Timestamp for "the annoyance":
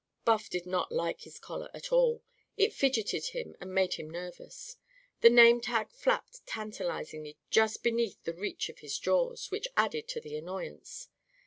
10.19-11.09